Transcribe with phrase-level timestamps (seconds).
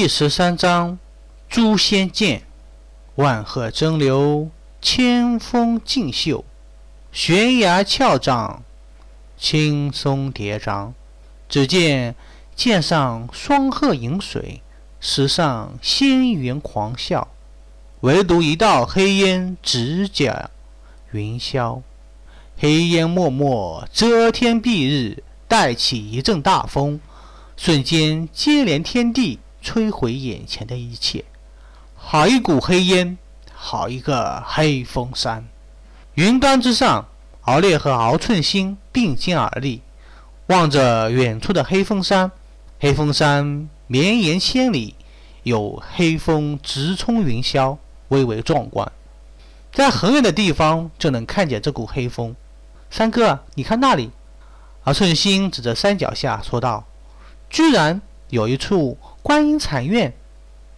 [0.00, 0.98] 第十三章：
[1.50, 2.44] 诛仙剑，
[3.16, 4.48] 万壑争流，
[4.80, 6.42] 千峰竞秀，
[7.12, 8.62] 悬崖峭障，
[9.36, 10.94] 青松叠嶂。
[11.50, 12.14] 只见
[12.56, 14.62] 剑上双鹤饮水，
[15.00, 17.28] 石上仙猿狂笑，
[18.00, 20.48] 唯独一道黑烟直甲
[21.10, 21.82] 云霄。
[22.56, 26.98] 黑烟漠漠，遮天蔽日，带起一阵大风，
[27.54, 29.38] 瞬间接连天地。
[29.62, 31.24] 摧毁眼前的一切，
[31.94, 33.18] 好一股黑烟，
[33.52, 35.46] 好一个黑风山。
[36.14, 37.06] 云端之上，
[37.42, 39.82] 敖烈和敖寸心并肩而立，
[40.46, 42.32] 望着远处的黑风山。
[42.78, 44.94] 黑风山绵延千里，
[45.42, 47.76] 有黑风直冲云霄，
[48.08, 48.90] 蔚为壮观。
[49.72, 52.34] 在很远的地方就能看见这股黑风。
[52.90, 54.10] 三哥，你看那里！
[54.84, 56.86] 敖寸心指着山脚下说道
[57.50, 60.14] ：“居然有一处。”观音禅院，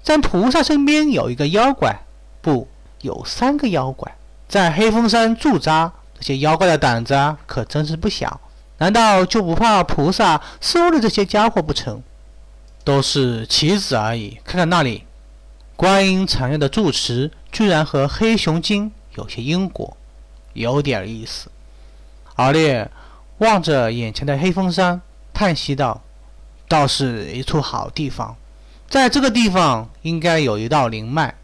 [0.03, 2.01] 在菩萨身边有一个妖怪，
[2.41, 2.67] 不，
[3.03, 4.17] 有三个妖怪
[4.49, 5.93] 在黑风山驻扎。
[6.19, 8.41] 这些妖怪的胆子可真是不小，
[8.79, 12.03] 难道就不怕菩萨收了这些家伙不成？
[12.85, 14.39] 都是棋子而已。
[14.45, 15.05] 看看那里，
[15.77, 19.97] 观音禅院的住持居然和黑熊精有些因果，
[20.53, 21.49] 有点意思。
[22.35, 22.91] 敖烈
[23.39, 25.01] 望着眼前的黑风山，
[25.33, 26.03] 叹息道。
[26.73, 28.35] 倒是一处好地方，
[28.89, 31.35] 在这个地方应该有一道灵脉，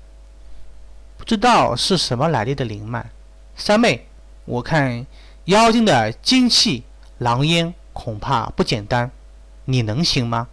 [1.19, 3.11] 不知道是什么来历的灵脉。
[3.55, 4.07] 三妹，
[4.47, 5.05] 我看
[5.45, 6.85] 妖精的精气
[7.19, 9.11] 狼烟恐怕不简单，
[9.67, 10.49] 你能行吗？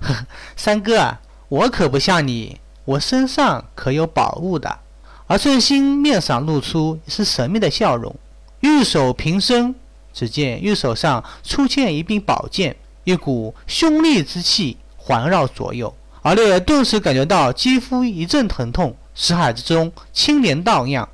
[0.00, 4.80] 呵呵，三哥啊，我可不像你，我身上可有宝物的。
[5.26, 8.14] 而顺心面上露出一丝神秘的笑容，
[8.60, 9.74] 玉手平伸，
[10.12, 12.76] 只见玉手上出现一柄宝剑。
[13.08, 21.08] 一股凶厉之气环绕左右，而烈顿时感觉到肌肤一阵疼痛，识海之中青莲荡漾，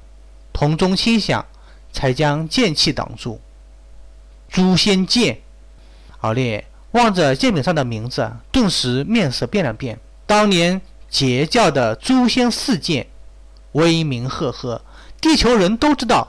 [0.52, 1.46] 铜钟轻响，
[1.92, 3.40] 才将剑气挡住。
[4.48, 5.38] 诛仙剑，
[6.18, 10.00] 而烈望着剑柄上的名字，顿时面色变了变。
[10.26, 13.06] 当年截教的诛仙四剑，
[13.70, 14.82] 威名赫赫，
[15.20, 16.26] 地球人都知道。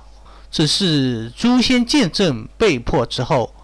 [0.52, 3.55] 只是诛仙剑阵被破之后。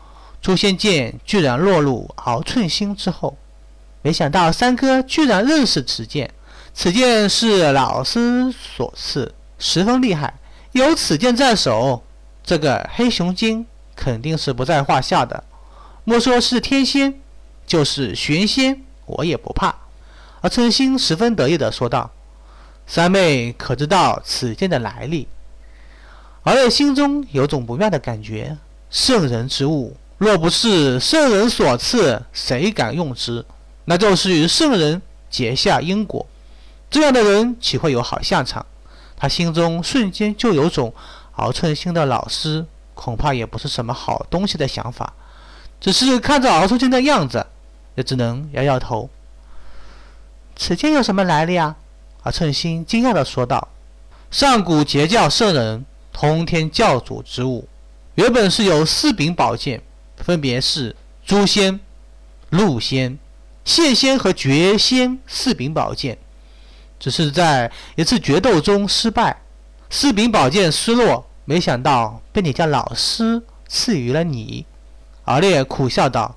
[0.41, 3.37] 诛仙剑居然落入敖寸心之后，
[4.01, 6.33] 没想到三哥居然认识此剑。
[6.73, 10.33] 此剑是老师所赐，十分厉害。
[10.71, 12.01] 有此剑在手，
[12.43, 13.65] 这个黑熊精
[13.95, 15.43] 肯定是不在话下的。
[16.05, 17.19] 莫说是天仙，
[17.67, 19.75] 就是玄仙，我也不怕。
[20.39, 22.09] 而寸心十分得意地说道
[22.87, 25.27] ：“三妹可知道此剑的来历？”
[26.43, 28.57] 敖烈心中有种不妙的感觉，
[28.89, 29.97] 圣人之物。
[30.21, 33.43] 若不是圣人所赐，谁敢用之？
[33.85, 35.01] 那就是与圣人
[35.31, 36.23] 结下因果，
[36.91, 38.63] 这样的人岂会有好下场？
[39.17, 40.93] 他心中瞬间就有种
[41.37, 45.11] 敖寸心的老师恐怕也不是什么好东西的想法。
[45.79, 47.47] 只是看着敖寸心的样子，
[47.95, 49.09] 也只能摇摇头。
[50.55, 51.77] 此剑有什么来历啊？
[52.21, 53.69] 敖寸心惊讶地说道
[54.29, 55.83] ：“上古截教圣人
[56.13, 57.67] 通天教主之物，
[58.13, 59.81] 原本是有四柄宝剑。”
[60.21, 60.95] 分别是
[61.25, 61.79] 诛仙、
[62.51, 63.17] 戮仙、
[63.65, 66.17] 现仙和绝仙四柄宝剑，
[66.99, 69.41] 只是在一次决斗中失败，
[69.89, 74.65] 四柄宝剑失落，没想到被你家老师赐予了你。
[75.25, 76.35] 敖烈苦笑道：“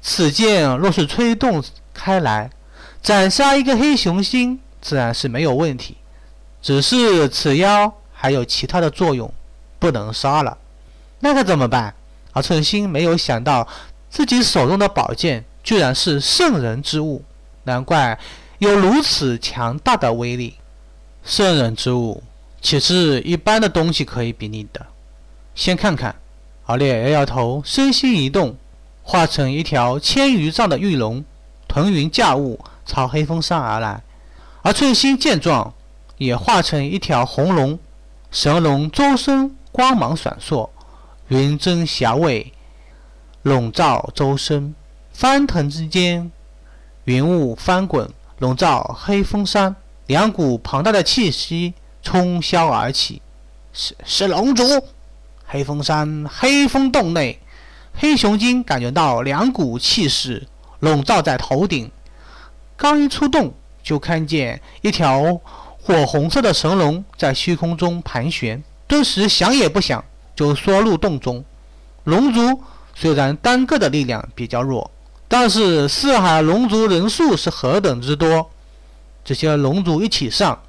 [0.00, 1.62] 此剑若是吹动
[1.92, 2.50] 开来，
[3.02, 5.96] 斩杀一个黑熊星，自然是没有问题。
[6.62, 9.32] 只是此妖还有其他的作用，
[9.78, 10.56] 不能杀了，
[11.20, 11.94] 那可怎么办？”
[12.34, 13.66] 而寸心没有想到，
[14.10, 17.24] 自己手中的宝剑居然是圣人之物，
[17.62, 18.18] 难怪
[18.58, 20.54] 有如此强大的威力。
[21.24, 22.22] 圣人之物
[22.60, 24.84] 岂是一般的东西可以比拟的？
[25.54, 26.14] 先看看。
[26.66, 28.56] 敖烈摇摇头，身心一动，
[29.02, 31.22] 化成一条千余丈的玉龙，
[31.68, 34.02] 腾云驾雾，朝黑风山而来。
[34.62, 35.74] 而寸心见状，
[36.16, 37.78] 也化成一条红龙，
[38.30, 40.70] 神龙周身光芒闪烁。
[41.28, 42.52] 云蒸霞蔚，
[43.42, 44.74] 笼罩周身；
[45.12, 46.30] 翻腾之间，
[47.04, 49.74] 云雾翻滚，笼罩黑风山。
[50.06, 51.72] 两股庞大的气息
[52.02, 53.22] 冲霄而起，
[53.72, 54.62] 是是龙族！
[55.46, 57.40] 黑风山黑风洞内，
[57.94, 60.46] 黑熊精感觉到两股气势
[60.80, 61.90] 笼罩在头顶，
[62.76, 65.40] 刚一出洞，就看见一条
[65.80, 70.04] 火红色的神龙在虚空中盘旋，顿时想也不想。
[70.34, 71.44] 就缩入洞中。
[72.04, 72.62] 龙族
[72.94, 74.90] 虽然单个的力量比较弱，
[75.28, 78.50] 但是四海龙族人数是何等之多，
[79.24, 80.60] 这些龙族一起上，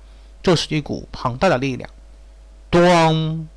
[0.41, 1.89] 就是一股庞大的力量。
[2.71, 3.47] 咚，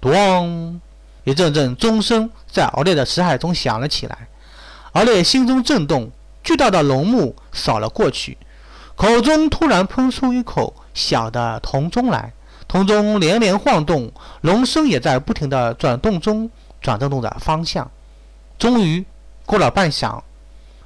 [0.00, 0.80] 咚，
[1.24, 4.28] 一阵阵钟声在敖烈的识海中响了起来。
[4.92, 6.10] 敖烈心中震动，
[6.42, 8.38] 巨大的龙目扫了过去，
[8.96, 12.32] 口中突然喷出一口小的铜钟来，
[12.68, 14.10] 铜钟连连晃动，
[14.40, 17.90] 龙身也在不停的转动中转动着方向。
[18.58, 19.04] 终于
[19.44, 20.22] 过了半晌，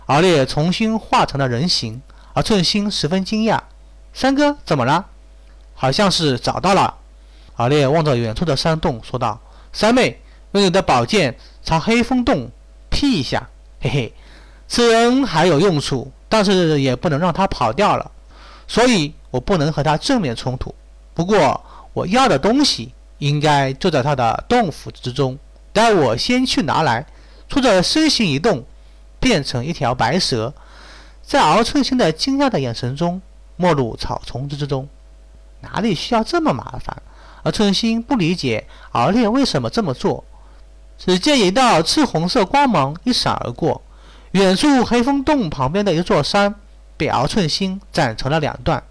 [0.07, 2.03] 敖烈重新化成了人形。
[2.33, 3.59] 而寸心十分惊讶
[4.15, 5.07] ：“三哥，怎么了？
[5.75, 6.95] 好像是找到了。”
[7.57, 9.41] 敖烈望着远处的山洞，说道
[9.73, 10.21] ：“三妹，
[10.53, 12.49] 用你的宝剑朝黑风洞
[12.89, 13.49] 劈一下，
[13.81, 14.15] 嘿嘿，
[14.69, 18.09] 此人还有用处，但是也不能让他跑掉了，
[18.69, 20.73] 所以我不能和他正面冲突。
[21.15, 25.39] 不过我要的东西应该就在他的洞府之中，
[25.73, 27.07] 待我先去拿来。”
[27.51, 28.65] 说着，身形一动，
[29.19, 30.55] 变成一条白蛇。
[31.21, 33.21] 在敖寸心的惊讶的眼神中，
[33.57, 34.89] 没入草丛之中。
[35.61, 37.03] 哪里需要这么麻烦？
[37.43, 40.23] 敖寸心不理解敖烈为什么这么做。
[40.97, 43.83] 只见一道赤红色光芒一闪而过，
[44.31, 46.55] 远处黑风洞旁边的一座山
[46.97, 48.83] 被敖寸心斩成了两段。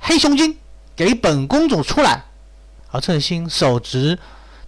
[0.00, 0.56] 黑熊精，
[0.96, 2.24] 给本公主出来！
[2.92, 4.18] 敖寸心手执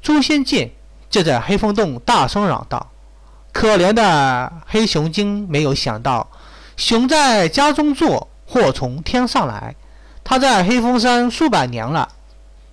[0.03, 0.71] 诛仙剑，
[1.09, 2.91] 就在黑风洞大声嚷道
[3.53, 6.29] ：“可怜的黑熊精，没有想到。”
[6.77, 9.75] 熊在家中坐，祸从天上来。
[10.23, 12.11] 他在黑风山数百年了，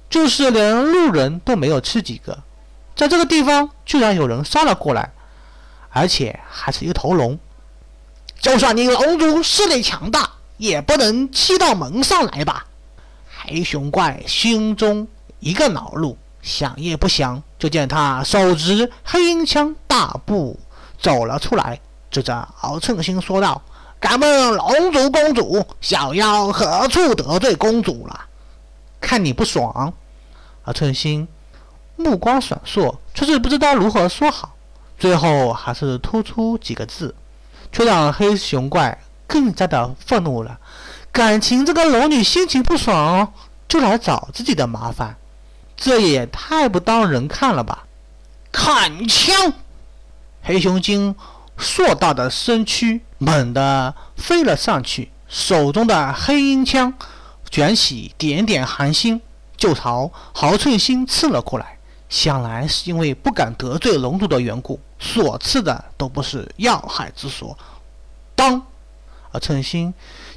[0.10, 2.44] 就是连路人都没有吃几个。
[2.96, 5.12] 在这个地方，居然有人杀了过来，
[5.90, 7.40] 而且还是一头龙。
[8.40, 12.66] 就算你龙族势力强大，也不能欺到门上来吧？
[13.48, 15.08] 黑熊怪心中
[15.40, 20.60] 一个恼怒，想也不想，就见他手执黑鹰枪，大步
[21.00, 23.62] 走了出来，指着敖称心说道。
[24.00, 28.26] 敢问龙族公主，小妖何处得罪公主了？
[29.00, 29.94] 看你不爽！
[30.66, 31.28] 敖寸心
[31.96, 34.56] 目光闪烁，却是不知道如何说好，
[35.00, 37.16] 最后还是突出几个字，
[37.72, 40.60] 却让黑熊怪更加的愤怒了。
[41.16, 43.32] 感情这个龙女心情不爽，
[43.70, 45.16] 就来找自己的麻烦，
[45.78, 47.86] 这也太不当人看了吧！
[48.52, 49.54] 砍枪！
[50.42, 51.16] 黑熊精。
[51.58, 56.94] 硕大的身躯猛地飞了上去，手中的黑鹰枪
[57.50, 59.22] 卷起点点寒星，
[59.56, 61.78] 就朝豪寸心刺了过来。
[62.10, 67.58] 想来是因为不敢得罪龙族的缘故，所刺的都不是要害之所。
[68.36, 68.62] 当，
[69.32, 69.94] 而寸心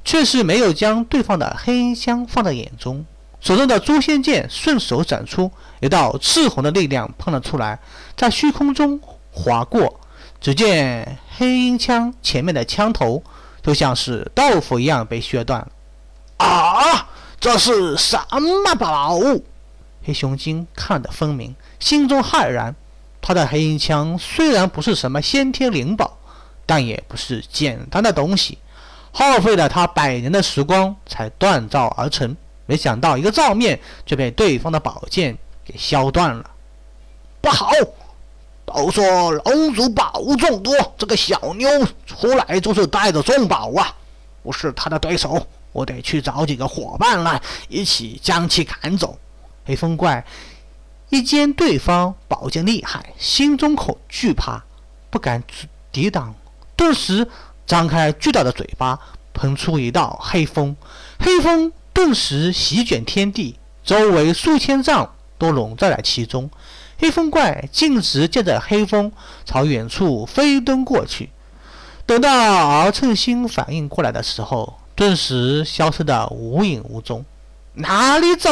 [0.09, 3.05] 却是没有将对方的黑鹰枪放在眼中，
[3.43, 7.79] 手中的诛仙剑顺手斩出，一道赤红的力量喷了出来，
[8.17, 8.99] 在虚空中
[9.31, 10.01] 划过。
[10.41, 13.23] 只见黑鹰枪前面的枪头
[13.63, 15.69] 就像是豆腐一样被削断了。
[16.39, 17.07] 啊！
[17.39, 19.45] 这是什么宝物？
[20.03, 22.75] 黑熊精看得分明，心中骇然。
[23.21, 26.17] 他的黑鹰枪虽然不是什么先天灵宝，
[26.65, 28.57] 但也不是简单的东西，
[29.13, 32.37] 耗费了他百年的时光才锻造而成。
[32.67, 36.51] 没想到一个照面就被对方的宝剑给削断了。
[37.41, 37.71] 不好！
[38.67, 41.67] 都说龙族宝物众多，这个小妞
[42.07, 43.97] 出来就是带着重宝啊！
[44.43, 49.19] 不是他的对手，我得去找几个伙伴来，一起将其赶走。
[49.65, 50.23] 黑风怪
[51.09, 54.63] 一见对方宝剑厉害，心中恐惧怕，
[55.09, 55.43] 不敢
[55.91, 56.35] 抵挡，
[56.77, 57.27] 顿时
[57.69, 58.99] 张开巨大的嘴巴，
[59.35, 60.75] 喷出一道黑风，
[61.21, 66.51] 黑风顿时席卷天地，周围数千丈都笼罩在其中。
[66.99, 69.13] 黑风怪径直借着黑风
[69.45, 71.29] 朝远处飞奔过去，
[72.07, 77.23] 等到敖称心反应过来的时候，顿时消失得无影无踪。
[77.75, 78.49] 哪里走？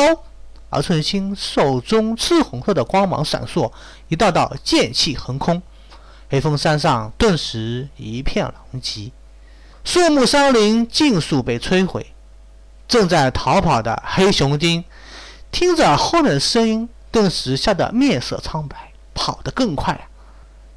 [0.70, 3.72] 敖称心手中赤红色的光芒闪烁，
[4.08, 5.62] 一道道剑气横空，
[6.28, 9.12] 黑风山上顿时一片狼藉，
[9.84, 12.14] 树木山林尽数被摧毁。
[12.88, 14.84] 正在逃跑的黑熊精
[15.50, 16.88] 听着后面的声音。
[17.12, 20.08] 顿时吓得面色苍白，跑得更快。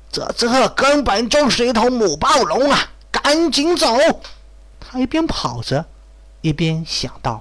[0.09, 2.91] 这这根本就是一头母暴龙啊！
[3.11, 3.87] 赶紧走！
[4.79, 5.85] 他一边跑着，
[6.39, 7.37] 一边想到。